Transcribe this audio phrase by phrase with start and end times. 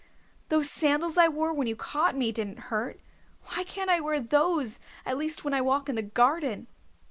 [0.49, 2.99] Those sandals I wore when you caught me didn't hurt.
[3.43, 6.65] Why can't I wear those, at least when I walk in the garden?"